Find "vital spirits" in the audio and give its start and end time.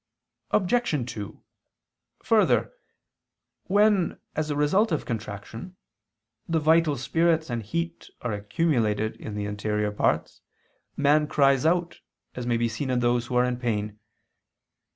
6.59-7.51